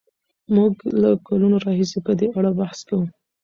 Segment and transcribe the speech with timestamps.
[0.55, 3.05] موږ له کلونو راهیسې په دې اړه بحث کوو.